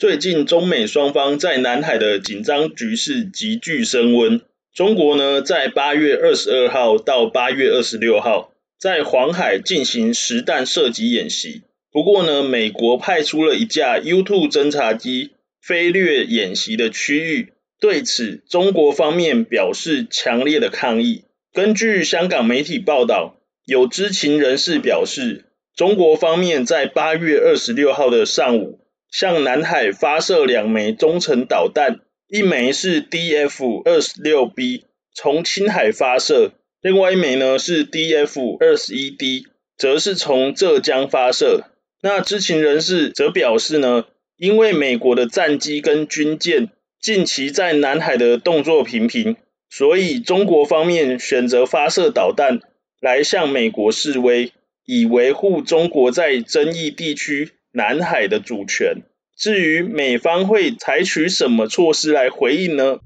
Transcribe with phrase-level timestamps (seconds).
[0.00, 4.40] 最近中美双方在南海的紧张局势急剧升温。
[4.72, 11.64] 中国呢，在八月二十二号到八月二十六号，在黄海进行实弹射击演习。
[11.92, 21.24] 不过呢，美国派出了一架 U-2 侦察机飞掠演习的区域，对此中国方面表示强烈的抗议。
[21.52, 23.36] 根据香港媒体报道，
[23.66, 25.44] 有知情人士表示，
[25.76, 28.79] 中国方面在八月二十六号的上午，
[29.10, 32.00] 向南海发射两枚中程导弹。
[32.28, 41.64] 一枚是 DF 二十六 B 从青海发射，另外一枚呢是 DF 二十一 D，则是从浙江发射。
[42.00, 44.04] 那知情人士则表示呢，
[44.36, 49.36] 因为美国的战机跟军舰近期在南海的动作频频，
[49.68, 52.60] 所以中国方面选择发射导弹
[53.00, 54.52] 来向美国示威，
[54.86, 59.02] 以维护中国在争议地区南海的主权。
[59.36, 62.98] 至于美方会采取什么措施来回应呢？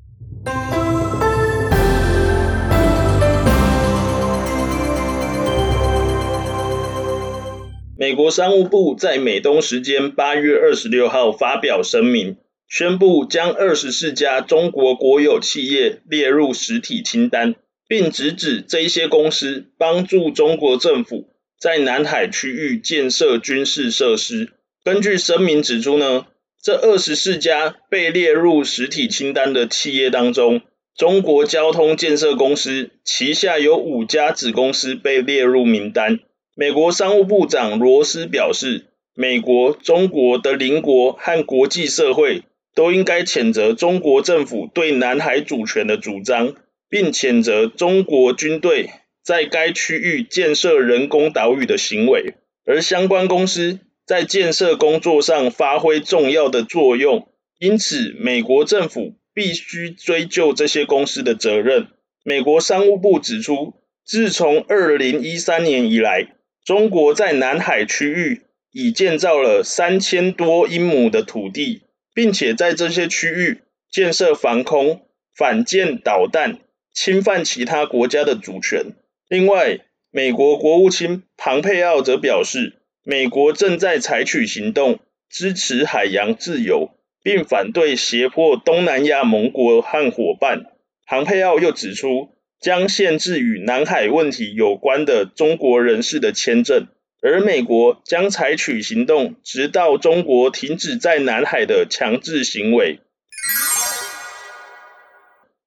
[7.96, 12.36] 美国商务部在美东时间八月二十六号发表声明，
[12.68, 17.54] 宣布将二十四家中国国有企业列入实体清单，
[17.86, 24.50] 并直指这些公司帮助中国政府在南海区域建设军事设施。
[24.84, 26.26] 根据声明指出呢，
[26.62, 30.60] 这二十四家被列入实体清单的企业当中，
[30.94, 36.20] 中国交通建设公司旗下有五家子公司被列入名单。
[36.54, 42.42] 美国商务部长罗斯表示，美国、中国的邻国和国际社会
[42.74, 46.56] 都应该谴责中国政府对南海主权的主张，
[46.90, 48.90] 并谴责中国军队
[49.22, 52.34] 在该区域建设人工岛屿的行为，
[52.66, 53.78] 而相关公司。
[54.06, 61.88] 在建设工作上发挥重要的作用，因此美国政府必须追究这些公司的责任。
[62.22, 66.34] 美国商务部指出，自从二零一三年以来，
[66.64, 68.42] 中国在南海区域
[68.72, 71.82] 已建造了三千多英亩的土地，
[72.14, 75.02] 并且在这些区域建设防空、
[75.34, 76.58] 反舰导弹，
[76.92, 78.94] 侵犯其他国家的主权。
[79.28, 82.74] 另外，美国国务卿庞佩奥则表示，
[83.06, 84.98] 美国正在采取行动，
[85.28, 86.88] 支持海洋自由，
[87.22, 90.64] 并反对胁迫东南亚盟国和伙伴。
[91.06, 96.86] 庞佩奥又指出，将限制与南海问题有关的中国人士的签证，
[97.20, 103.00] 而美国将采取行动，直到中国停止在南海的强制行为。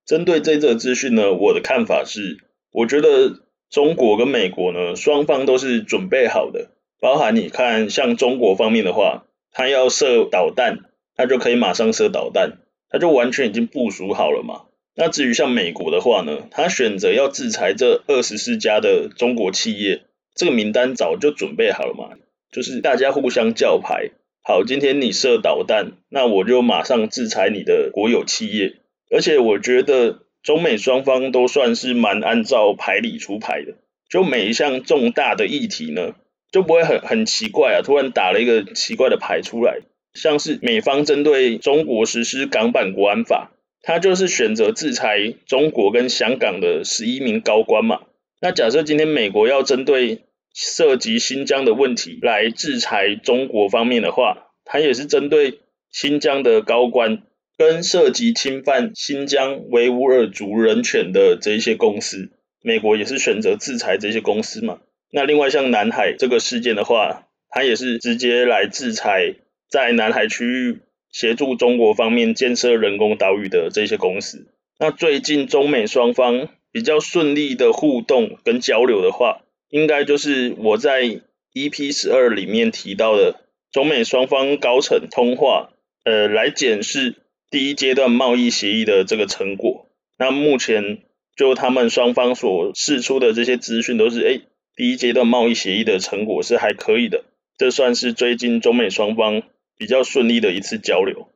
[0.08, 2.38] 针对这则资讯呢，我的看法是，
[2.72, 6.72] 我觉得中国跟美国呢，双方都是准备好的。
[7.00, 10.80] 包含你看，像中国方面的话，他要射导弹，
[11.16, 12.58] 他就可以马上射导弹，
[12.90, 14.63] 他就完全已经部署好了嘛。
[14.96, 20.02] 那至于像美国的话呢，他选择要制裁这二十四家的中国企业，
[20.34, 22.18] 这个名单早就准备好了嘛，
[22.52, 24.09] 就是大家互相叫牌。
[24.41, 28.78] 好，今天你射导弹，那我就马上制裁你的国有企业。
[29.12, 33.74] 而且我觉得中美双方都算是蛮按照牌理出牌的，
[34.09, 36.16] 就每一项重大的议题呢。
[36.52, 39.80] 就不会很很奇怪啊，突然打了一个奇怪的牌出来，
[40.13, 48.02] 像是美方针对中国实施港版国安法，他就是选择制裁中国跟香港的十一名高官嘛。
[48.40, 50.22] 那假设今天美国要针对
[50.53, 55.59] 涉及新疆的问题来制裁中国方面的话，他也是针对
[55.91, 57.24] 新疆的高官
[57.57, 62.30] 跟涉及侵犯新疆维吾尔族人权的这一些公司，
[62.62, 64.80] 美国也是选择制裁这些公司嘛。
[65.09, 69.35] 那另外像南海这个事件的话，他也是直接来制裁
[69.69, 70.79] 在南海区域
[71.09, 74.47] 协助中国方面建设人工岛屿的这些公司。
[74.78, 81.22] 那最近中美双方比较顺利的互动跟交流的话，应该就是我在
[81.53, 83.39] EP 十二里面提到的
[83.72, 85.69] 中美双方高层通话，
[86.03, 87.15] 呃，来检视
[87.50, 89.88] 第一阶段贸易协议的这个成果。
[90.19, 91.00] 那目前
[91.36, 94.42] 就他们双方所释出的这些资讯都是，哎。
[94.77, 97.24] 第一阶段贸易协议的成果是还可以的，
[97.57, 99.41] 这算是最近中美双方
[99.75, 101.29] 比较顺利的一次交流。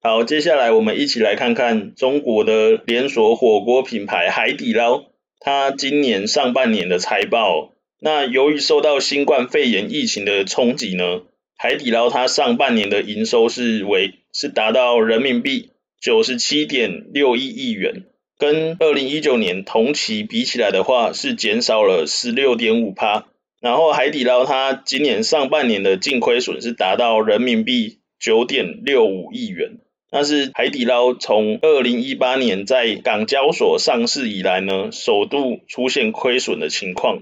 [0.00, 5.06] 好，接下来我们一起来看看中国的连锁火锅品牌海底捞，
[5.40, 7.74] 它今年上半年的财报。
[7.98, 11.22] 那由于受到新冠肺炎疫情的冲击呢，
[11.56, 18.04] 海底捞它上半年的营收是为是达到人民币九十七点六一亿元。
[18.38, 23.26] 跟二零一九年同期比起来的话，是减少了十六点五趴。
[23.60, 29.78] 然后海底捞它今年上半年的净亏损是达到人民币九点六五亿元，
[30.12, 37.18] 那是海底捞从二零一八年在港交所上市以来呢，首度出现亏损的情况。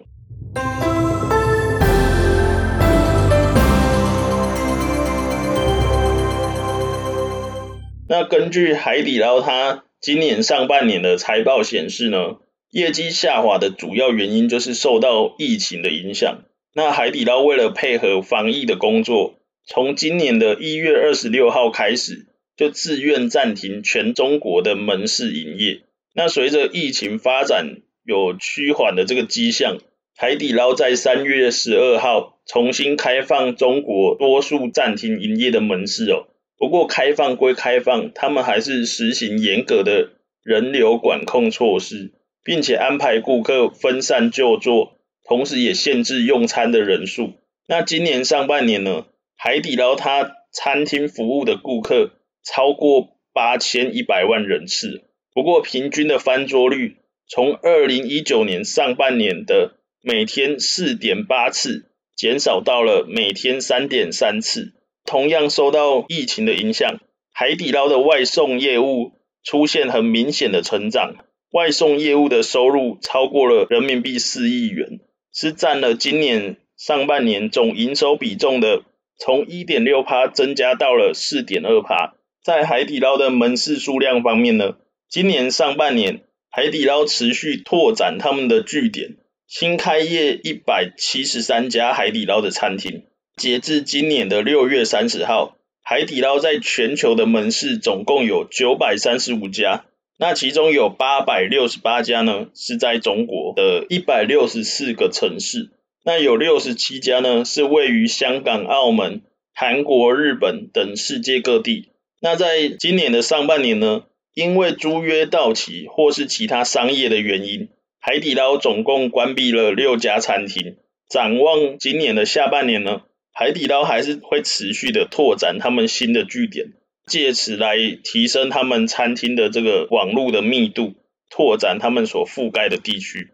[8.07, 12.37] 那根据海底捞它今年上半年的财报显示呢，
[12.71, 16.45] 业绩下滑的主要原因就是受到疫情的影响。
[16.73, 25.81] 那海底捞为了配合防疫的工作，从今年的一月二十六号开始，就自愿暂停全中国的门市营业。
[26.15, 29.79] 那随着疫情发展有趋缓的这个迹象，
[30.17, 36.29] 海底捞在三月十二号重新开放中国多数暂停营业的门市哦。
[36.59, 40.13] 不过开放归开放，他们还是实行严格的
[40.43, 42.13] 人流管控措施，
[42.43, 47.35] 并且安排顾客分散就座，同时也限制用餐的人数。
[47.69, 49.07] 那今年上半年呢，
[49.37, 52.13] 海底捞它餐厅服务的顾客
[52.45, 55.03] 超过八千一百万人次，
[55.35, 56.97] 不过平均的翻桌率
[57.29, 64.73] 从二零一九年上半年的每天四点八次，减少到了每天三点三次。
[65.07, 66.99] 同样受到疫情的影响，
[67.33, 69.13] 海底捞的外送业务
[69.45, 71.15] 出现很明显的成长，
[71.51, 75.01] 外送业务的收入超过了人民币四亿元，
[75.33, 78.83] 是占了今年上半年总营收比重的
[79.19, 82.15] 从一点六趴增加到了四点二趴。
[82.43, 84.77] 在海底捞的门市数量方面呢，
[85.09, 89.17] 今年上半年海底捞持续拓展他们的据点，
[89.47, 93.05] 新开业一百七十三家海底捞的餐厅。
[93.37, 99.85] 截至今年的六月三十号，海底捞在全球的门市总共有九百三十五家，
[100.19, 105.69] 那其中有八百六十八家呢是在中国的一百六十四个城市，
[106.03, 109.21] 那有六十七家呢是位于香港、澳门、
[109.53, 111.91] 韩国、日本等世界各地。
[112.23, 117.69] 那在今年的上半年呢，因为租约到期或是其他商业的原因，
[118.01, 120.79] 海底捞总共关闭了六家餐厅。
[121.11, 123.03] 展望今年的下半年呢，
[123.39, 126.69] 海底捞还是会持续的拓展他们新的据点，
[127.07, 130.95] 借此来提升他们餐厅的这个网络的密度，
[131.29, 133.29] 拓展他们所覆盖的地区。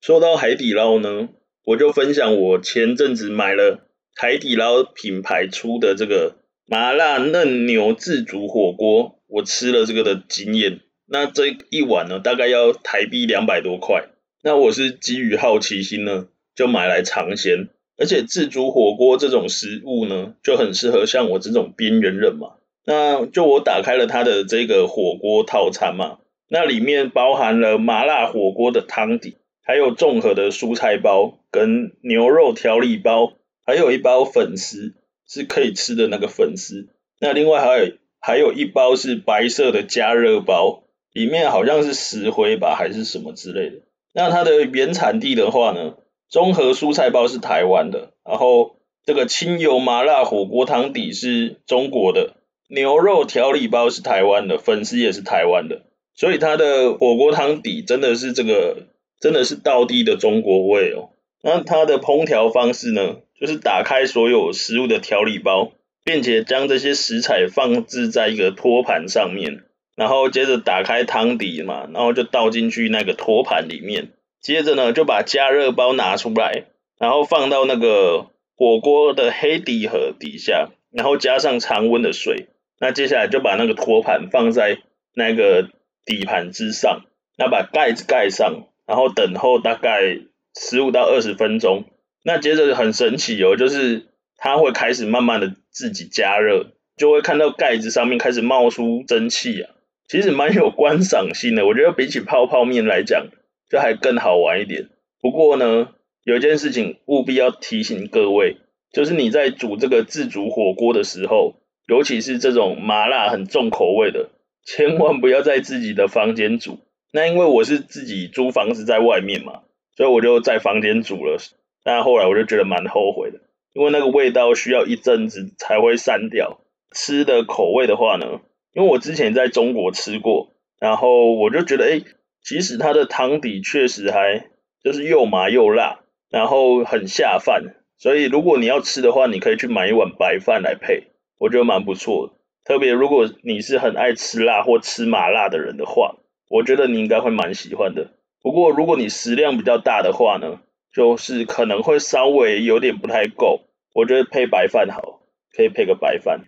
[0.00, 1.28] 说到海底捞呢，
[1.66, 10.80] 我就分享我前阵子买了海底捞品牌出的这个麻辣嫩牛自煮火锅，我吃了这个的经验。
[11.06, 14.06] 那这一碗呢，大概要台币两百多块。
[14.42, 16.28] 那我是基于好奇心呢。
[16.56, 22.54] 就买来尝鲜，而且自煮火锅这种食物呢，就很适合像我这种边缘人嘛。
[22.84, 26.18] 那就我打开了它的这个火锅套餐嘛，
[26.48, 34.94] 那里面包含了麻辣火锅的汤底，还有综合的蔬菜包跟牛肉调理包，还有一包粉丝
[35.28, 36.88] 是可以吃的那个粉丝。
[37.20, 43.82] 那另外还有还有一包是白色的加热包，里面好像是石灰吧，还是什么之类的。
[44.14, 45.96] 那它的原产地的话呢？
[46.28, 52.34] 综合蔬菜包是台湾的，然后这个清油麻辣火锅汤底是中国的，
[52.68, 55.82] 牛肉调理包是台湾的，粉丝也是台湾的，
[56.14, 58.88] 所以它的火锅汤底真的是这个
[59.20, 61.10] 真的是道地的中国味哦。
[61.42, 65.70] 那它的烹调方式呢，就是打开所有食物的调理包，
[66.02, 69.62] 并且将这些食材放置在一个托盘上面，
[69.94, 74.08] 然后接着打开汤底嘛，然后就倒进去那个托盘里面。
[74.46, 76.66] 接着呢，就把加热包拿出来，
[77.00, 82.46] 然后放到那个火锅的黑底盒底下，然后加上常温的水。
[82.78, 84.78] 那接下来就把那个托盘放在
[85.16, 85.68] 那个
[86.04, 87.00] 底盘之上，
[87.36, 90.20] 那把盖子盖上，然后等候大概
[90.54, 91.82] 十五到二十分钟。
[92.22, 99.70] 那接着很神奇哦，就是它会开始慢慢的自己加热，就会看到盖子上面开始冒出蒸汽啊，
[100.06, 101.66] 其实蛮有观赏性的。
[101.66, 103.26] 我觉得比起泡泡面来讲。
[103.68, 104.88] 就还更好玩一点。
[105.20, 105.88] 不过呢，
[106.22, 108.58] 有一件事情务必要提醒各位，
[108.92, 111.54] 就是你在煮这个自煮火锅的时候，
[111.88, 114.30] 尤其是这种麻辣很重口味的，
[114.64, 116.78] 千万不要在自己的房间煮。
[117.12, 119.62] 那因为我是自己租房子在外面嘛，
[119.96, 121.38] 所以我就在房间煮了。
[121.82, 123.40] 但后来我就觉得蛮后悔的，
[123.72, 126.60] 因为那个味道需要一阵子才会散掉。
[126.92, 128.40] 吃的口味的话呢，
[128.74, 132.02] 因为我之前在中国吃过，然后我就觉得，哎。
[132.46, 134.46] 即使它的汤底确实还
[134.84, 135.98] 就是又麻又辣，
[136.30, 141.08] 然后很下饭，所以如果你要吃的话，你可以去买一碗白饭来配，
[141.40, 142.34] 我觉得蛮不错的。
[142.62, 146.14] 特别如果你是很爱吃辣或吃麻辣的人的话，
[146.48, 148.12] 我觉得你应该会蛮喜欢的。
[148.40, 150.60] 不过如果你食量比较大的话呢，
[150.94, 153.62] 就是可能会稍微有点不太够。
[153.92, 155.20] 我觉得配白饭好，
[155.52, 156.42] 可以配个白饭。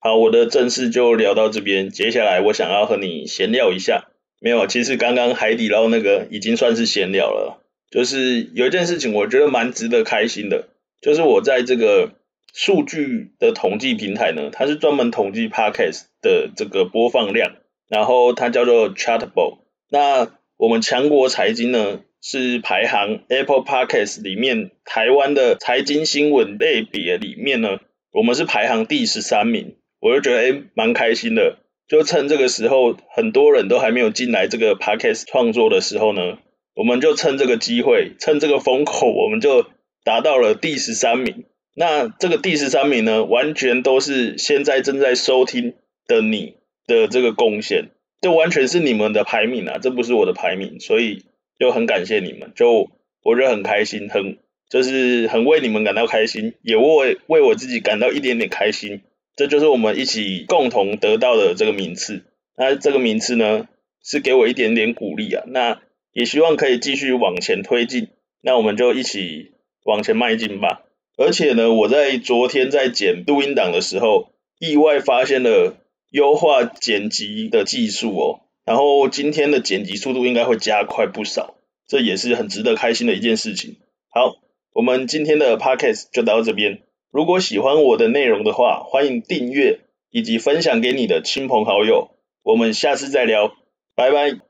[0.00, 4.06] 好，我的正事就聊到这边，接下来我想要和你闲聊一下。
[4.40, 7.64] 没有，其实刚刚海底捞那个已经算是闲聊了。
[7.90, 10.68] 就是有一件事情，我觉得蛮值得开心的，
[11.00, 12.12] 就是我在这个
[12.54, 17.56] 数据的统计平台呢，它是专门统计 Podcast 的这个播放量，
[17.88, 19.58] 然后它叫做 Chartable。
[19.90, 27.80] 那我们强国财经呢，是排行 Apple Podcast 里面台湾的财经新闻类别里面呢，
[28.12, 29.74] 我们是排行第十三名。
[30.00, 36.38] 我就觉得诶蛮开心的，就趁这个时候很多人都还没有进来这个 podcast 创作的时候呢，
[36.74, 39.66] 我们就趁这个机会，趁这个风口，我们就
[40.04, 41.44] 达到了第十三名。
[41.74, 45.74] 那这个第十三名呢，完全都是现在正在收听
[46.06, 46.54] 的你
[46.86, 47.90] 的这个贡献，
[48.20, 51.24] 这完全是你们的排名啊，这不是我的排名，所以
[51.58, 52.90] 就很感谢你们，就
[53.22, 54.38] 我觉得很开心，很
[54.68, 59.02] 就是很为你们感到开心，也为为我自己感到一点点开心。
[59.38, 62.24] 这就是我们一起共同得到的这个名次，
[62.56, 63.68] 那这个名次呢，
[64.02, 65.80] 是给我一点点鼓励啊，那
[66.12, 68.08] 也希望可以继续往前推进，
[68.42, 69.52] 那我们就一起
[69.84, 70.82] 往前迈进吧。
[71.16, 75.76] 而且呢，我在昨天在剪录音档的时候，意外发现了
[76.10, 81.54] 优化剪辑的技术哦，然后今天的剪辑速度应该会加快不少，
[81.86, 83.76] 这也是很值得开心的一件事情。
[84.10, 84.34] 好，
[84.72, 86.82] 我们今天的 podcast 就到这边。
[87.10, 92.10] 如果喜欢我的内容的话，欢迎订阅以及分享给你的亲朋好友。
[92.42, 93.52] 我们下次再聊，
[93.94, 94.47] 拜拜。